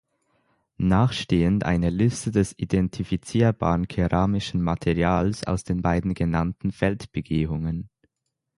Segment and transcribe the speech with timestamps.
[0.79, 7.87] Nachstehend eine Liste des identifizierbaren keramischen Materials aus den beiden genannten Feldbegehungen.